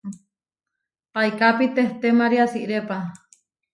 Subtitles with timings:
[1.13, 2.97] Paikápi tehtémari asirépa.